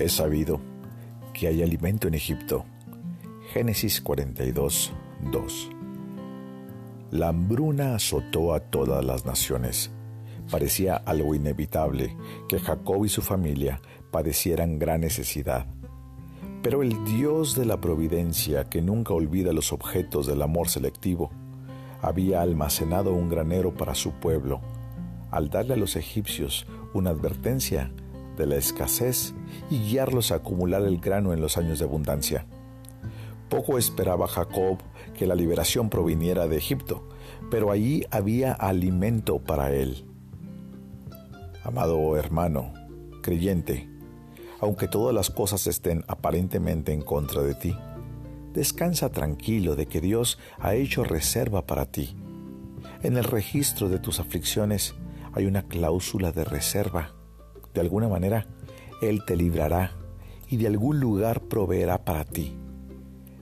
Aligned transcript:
Es 0.00 0.12
sabido 0.14 0.62
que 1.34 1.46
hay 1.46 1.62
alimento 1.62 2.08
en 2.08 2.14
Egipto. 2.14 2.64
Génesis 3.52 4.00
42, 4.00 4.94
2. 5.30 5.70
La 7.10 7.28
hambruna 7.28 7.96
azotó 7.96 8.54
a 8.54 8.60
todas 8.60 9.04
las 9.04 9.26
naciones. 9.26 9.90
Parecía 10.50 10.96
algo 10.96 11.34
inevitable 11.34 12.16
que 12.48 12.58
Jacob 12.58 13.04
y 13.04 13.10
su 13.10 13.20
familia 13.20 13.82
padecieran 14.10 14.78
gran 14.78 15.02
necesidad. 15.02 15.66
Pero 16.62 16.82
el 16.82 17.04
Dios 17.04 17.54
de 17.54 17.66
la 17.66 17.78
providencia, 17.82 18.70
que 18.70 18.80
nunca 18.80 19.12
olvida 19.12 19.52
los 19.52 19.70
objetos 19.70 20.26
del 20.26 20.40
amor 20.40 20.70
selectivo, 20.70 21.30
había 22.00 22.40
almacenado 22.40 23.12
un 23.12 23.28
granero 23.28 23.74
para 23.74 23.94
su 23.94 24.12
pueblo, 24.12 24.62
al 25.30 25.50
darle 25.50 25.74
a 25.74 25.76
los 25.76 25.94
egipcios 25.96 26.66
una 26.94 27.10
advertencia 27.10 27.92
de 28.36 28.46
la 28.46 28.56
escasez 28.56 29.34
y 29.70 29.78
guiarlos 29.78 30.32
a 30.32 30.36
acumular 30.36 30.82
el 30.82 30.98
grano 30.98 31.32
en 31.32 31.40
los 31.40 31.56
años 31.56 31.78
de 31.78 31.84
abundancia. 31.84 32.46
Poco 33.48 33.78
esperaba 33.78 34.28
Jacob 34.28 34.78
que 35.14 35.26
la 35.26 35.34
liberación 35.34 35.90
proviniera 35.90 36.46
de 36.46 36.56
Egipto, 36.56 37.08
pero 37.50 37.72
allí 37.72 38.04
había 38.10 38.52
alimento 38.52 39.40
para 39.40 39.72
él. 39.72 40.04
Amado 41.64 42.16
hermano, 42.16 42.72
creyente, 43.22 43.88
aunque 44.60 44.88
todas 44.88 45.14
las 45.14 45.30
cosas 45.30 45.66
estén 45.66 46.04
aparentemente 46.06 46.92
en 46.92 47.02
contra 47.02 47.42
de 47.42 47.54
ti, 47.54 47.76
descansa 48.54 49.10
tranquilo 49.10 49.74
de 49.74 49.86
que 49.86 50.00
Dios 50.00 50.38
ha 50.58 50.74
hecho 50.74 51.04
reserva 51.04 51.66
para 51.66 51.86
ti. 51.86 52.16
En 53.02 53.16
el 53.16 53.24
registro 53.24 53.88
de 53.88 53.98
tus 53.98 54.20
aflicciones 54.20 54.94
hay 55.32 55.46
una 55.46 55.62
cláusula 55.62 56.32
de 56.32 56.44
reserva 56.44 57.19
de 57.74 57.80
alguna 57.80 58.08
manera, 58.08 58.46
Él 59.00 59.24
te 59.24 59.36
librará 59.36 59.92
y 60.48 60.56
de 60.56 60.66
algún 60.66 61.00
lugar 61.00 61.42
proveerá 61.42 62.04
para 62.04 62.24
ti. 62.24 62.56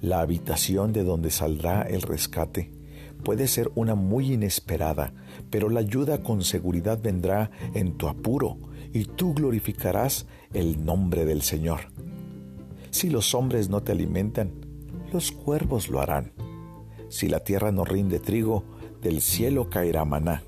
La 0.00 0.20
habitación 0.20 0.92
de 0.92 1.04
donde 1.04 1.30
saldrá 1.30 1.82
el 1.82 2.02
rescate 2.02 2.70
puede 3.24 3.46
ser 3.46 3.70
una 3.74 3.94
muy 3.94 4.32
inesperada, 4.32 5.12
pero 5.50 5.68
la 5.68 5.80
ayuda 5.80 6.22
con 6.22 6.42
seguridad 6.42 7.00
vendrá 7.00 7.50
en 7.74 7.96
tu 7.96 8.08
apuro 8.08 8.58
y 8.92 9.04
tú 9.04 9.34
glorificarás 9.34 10.26
el 10.52 10.84
nombre 10.84 11.24
del 11.24 11.42
Señor. 11.42 11.80
Si 12.90 13.10
los 13.10 13.34
hombres 13.34 13.68
no 13.68 13.82
te 13.82 13.92
alimentan, 13.92 14.52
los 15.12 15.32
cuervos 15.32 15.88
lo 15.88 16.00
harán. 16.00 16.32
Si 17.08 17.28
la 17.28 17.40
tierra 17.40 17.72
no 17.72 17.84
rinde 17.84 18.18
trigo, 18.18 18.64
del 19.00 19.20
cielo 19.20 19.70
caerá 19.70 20.04
maná. 20.04 20.42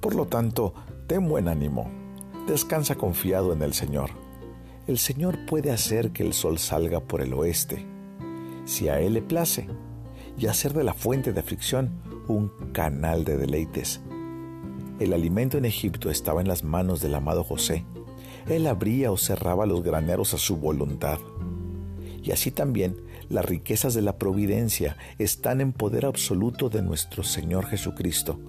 Por 0.00 0.14
lo 0.14 0.26
tanto, 0.26 0.74
ten 1.06 1.28
buen 1.28 1.48
ánimo 1.48 2.07
Descansa 2.48 2.94
confiado 2.94 3.52
en 3.52 3.60
el 3.60 3.74
Señor. 3.74 4.08
El 4.86 4.96
Señor 4.96 5.44
puede 5.44 5.70
hacer 5.70 6.12
que 6.12 6.22
el 6.22 6.32
sol 6.32 6.58
salga 6.58 6.98
por 6.98 7.20
el 7.20 7.34
oeste, 7.34 7.84
si 8.64 8.88
a 8.88 8.98
Él 9.00 9.12
le 9.12 9.20
place, 9.20 9.68
y 10.38 10.46
hacer 10.46 10.72
de 10.72 10.82
la 10.82 10.94
fuente 10.94 11.34
de 11.34 11.40
aflicción 11.40 12.00
un 12.26 12.50
canal 12.72 13.26
de 13.26 13.36
deleites. 13.36 14.00
El 14.98 15.12
alimento 15.12 15.58
en 15.58 15.66
Egipto 15.66 16.08
estaba 16.08 16.40
en 16.40 16.48
las 16.48 16.64
manos 16.64 17.02
del 17.02 17.16
amado 17.16 17.44
José. 17.44 17.84
Él 18.48 18.66
abría 18.66 19.12
o 19.12 19.18
cerraba 19.18 19.66
los 19.66 19.82
graneros 19.82 20.32
a 20.32 20.38
su 20.38 20.56
voluntad. 20.56 21.18
Y 22.22 22.32
así 22.32 22.50
también 22.50 22.96
las 23.28 23.44
riquezas 23.44 23.92
de 23.92 24.00
la 24.00 24.16
providencia 24.16 24.96
están 25.18 25.60
en 25.60 25.74
poder 25.74 26.06
absoluto 26.06 26.70
de 26.70 26.80
nuestro 26.80 27.24
Señor 27.24 27.66
Jesucristo, 27.66 28.40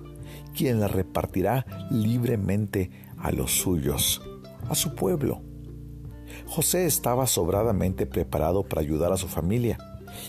quien 0.55 0.79
las 0.79 0.91
repartirá 0.91 1.65
libremente 1.91 2.91
a 3.17 3.31
los 3.31 3.51
suyos, 3.51 4.21
a 4.69 4.75
su 4.75 4.95
pueblo. 4.95 5.41
José 6.45 6.85
estaba 6.85 7.27
sobradamente 7.27 8.05
preparado 8.05 8.63
para 8.63 8.81
ayudar 8.81 9.11
a 9.11 9.17
su 9.17 9.27
familia 9.27 9.77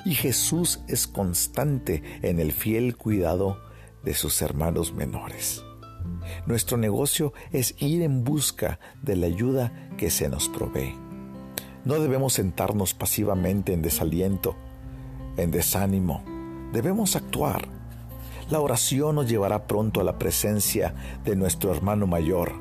y 0.04 0.14
Jesús 0.14 0.80
es 0.88 1.06
constante 1.06 2.02
en 2.22 2.40
el 2.40 2.52
fiel 2.52 2.96
cuidado 2.96 3.58
de 4.04 4.14
sus 4.14 4.40
hermanos 4.42 4.92
menores. 4.92 5.62
Nuestro 6.46 6.76
negocio 6.76 7.32
es 7.52 7.74
ir 7.78 8.02
en 8.02 8.24
busca 8.24 8.78
de 9.02 9.16
la 9.16 9.26
ayuda 9.26 9.90
que 9.96 10.10
se 10.10 10.28
nos 10.28 10.48
provee. 10.48 10.94
No 11.84 11.94
debemos 11.94 12.34
sentarnos 12.34 12.94
pasivamente 12.94 13.72
en 13.72 13.82
desaliento, 13.82 14.56
en 15.36 15.50
desánimo. 15.50 16.22
Debemos 16.72 17.16
actuar. 17.16 17.68
La 18.50 18.58
oración 18.58 19.14
nos 19.14 19.28
llevará 19.28 19.68
pronto 19.68 20.00
a 20.00 20.04
la 20.04 20.18
presencia 20.18 20.92
de 21.24 21.36
nuestro 21.36 21.72
hermano 21.72 22.08
mayor, 22.08 22.52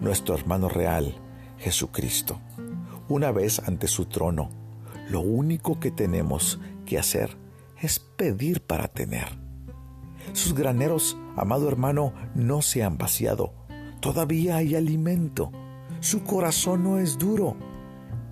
nuestro 0.00 0.34
hermano 0.34 0.68
real, 0.68 1.14
Jesucristo. 1.58 2.40
Una 3.08 3.30
vez 3.30 3.60
ante 3.60 3.86
su 3.86 4.06
trono, 4.06 4.50
lo 5.08 5.20
único 5.20 5.78
que 5.78 5.92
tenemos 5.92 6.58
que 6.84 6.98
hacer 6.98 7.36
es 7.80 8.00
pedir 8.00 8.60
para 8.60 8.88
tener. 8.88 9.38
Sus 10.32 10.52
graneros, 10.52 11.16
amado 11.36 11.68
hermano, 11.68 12.12
no 12.34 12.60
se 12.60 12.82
han 12.82 12.98
vaciado. 12.98 13.52
Todavía 14.00 14.56
hay 14.56 14.74
alimento. 14.74 15.52
Su 16.00 16.24
corazón 16.24 16.82
no 16.82 16.98
es 16.98 17.18
duro. 17.18 17.56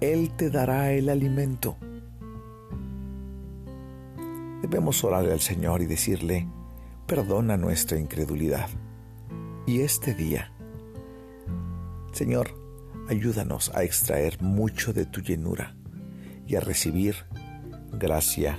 Él 0.00 0.32
te 0.36 0.50
dará 0.50 0.90
el 0.90 1.08
alimento. 1.08 1.76
Debemos 4.62 5.04
orarle 5.04 5.32
al 5.32 5.40
Señor 5.40 5.80
y 5.80 5.86
decirle, 5.86 6.48
perdona 7.06 7.56
nuestra 7.56 7.98
incredulidad. 7.98 8.68
Y 9.66 9.80
este 9.80 10.14
día, 10.14 10.52
Señor, 12.12 12.54
ayúdanos 13.08 13.70
a 13.74 13.82
extraer 13.82 14.40
mucho 14.42 14.92
de 14.92 15.06
tu 15.06 15.20
llenura 15.20 15.74
y 16.46 16.56
a 16.56 16.60
recibir 16.60 17.16
gracia 17.92 18.58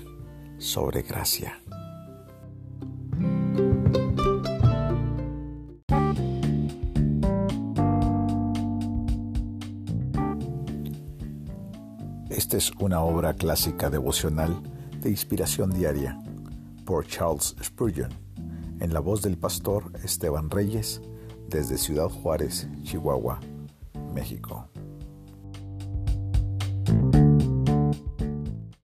sobre 0.58 1.02
gracia. 1.02 1.60
Esta 12.30 12.58
es 12.58 12.72
una 12.80 13.00
obra 13.02 13.34
clásica 13.34 13.90
devocional 13.90 14.62
de 15.02 15.10
inspiración 15.10 15.72
diaria 15.72 16.20
por 16.86 17.08
Charles 17.08 17.56
Spurgeon, 17.64 18.25
en 18.80 18.94
la 18.94 19.00
voz 19.00 19.22
del 19.22 19.38
pastor 19.38 19.92
Esteban 20.04 20.50
Reyes, 20.50 21.02
desde 21.48 21.78
Ciudad 21.78 22.10
Juárez, 22.10 22.68
Chihuahua, 22.84 23.40
México. 24.14 24.70